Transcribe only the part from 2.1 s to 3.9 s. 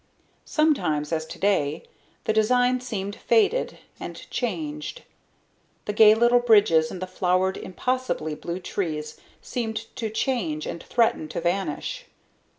the design seemed faded